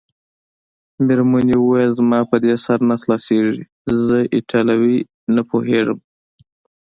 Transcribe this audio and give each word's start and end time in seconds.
مېرمنې 1.05 1.55
وویل: 1.59 1.91
زما 1.99 2.19
په 2.29 2.35
دې 2.43 2.53
سر 2.63 2.79
نه 2.89 2.95
خلاصیږي، 3.01 3.61
زه 4.05 4.17
ایټالوي 4.35 4.97
نه 5.35 5.41
پوهېږم. 5.49 5.99